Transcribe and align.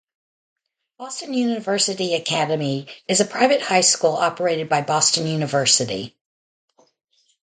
Boston 0.97 1.35
University 1.35 2.15
Academy 2.15 2.87
is 3.07 3.19
a 3.19 3.23
private 3.25 3.61
high 3.61 3.81
school 3.81 4.13
operated 4.13 4.67
by 4.67 4.81
Boston 4.81 5.27
University. 5.27 6.17